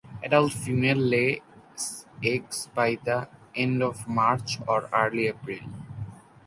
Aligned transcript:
Adult 0.23 0.53
female 0.53 0.97
lays 0.97 2.07
eggs 2.23 2.69
by 2.73 2.95
the 3.03 3.29
end 3.53 3.83
of 3.83 4.07
March 4.07 4.57
or 4.67 4.89
early 4.91 5.27
April. 5.27 5.59